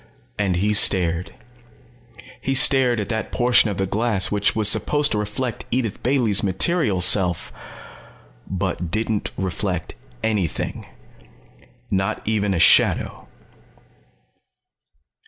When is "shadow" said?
12.59-13.27